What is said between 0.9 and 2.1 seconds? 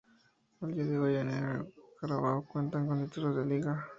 hoy ni Aragua, ni